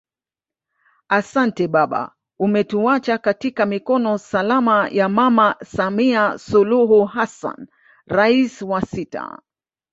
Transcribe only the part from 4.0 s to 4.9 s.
salama